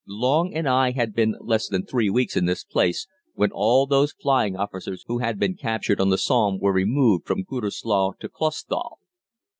Long 0.07 0.55
and 0.55 0.67
I 0.67 0.93
had 0.93 1.13
been 1.13 1.35
less 1.41 1.67
than 1.67 1.85
three 1.85 2.09
weeks 2.09 2.35
in 2.35 2.45
this 2.45 2.63
place 2.63 3.05
when 3.35 3.51
all 3.51 3.85
those 3.85 4.13
flying 4.19 4.55
officers 4.55 5.03
who 5.05 5.19
had 5.19 5.37
been 5.37 5.53
captured 5.53 6.01
on 6.01 6.09
the 6.09 6.17
Somme 6.17 6.57
were 6.57 6.73
removed 6.73 7.27
from 7.27 7.43
Gütersloh 7.45 8.17
to 8.17 8.27
Clausthal. 8.27 8.97